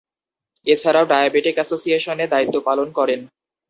এছাড়াও, 0.67 1.05
ডায়াবেটিক 1.05 1.55
অ্যাসোসিয়েশনে 1.57 2.25
দায়িত্ব 2.27 2.55
পালন 2.67 2.87
করেন। 2.91 3.19